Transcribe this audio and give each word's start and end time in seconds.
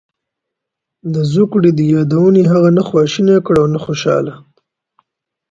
د 1.13 1.15
زوکړې 1.33 1.71
دې 1.77 1.85
یادونې 1.95 2.41
هغه 2.51 2.69
نه 2.77 2.83
خواشینی 2.87 3.37
کړ 3.45 3.55
او 3.61 3.67
نه 3.75 3.79
خوشاله. 3.85 4.33